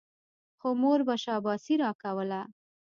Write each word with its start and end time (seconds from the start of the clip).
خو 0.59 0.69
مور 0.81 0.99
به 1.07 1.15
شاباسي 1.23 1.73
راکوله. 1.83 2.41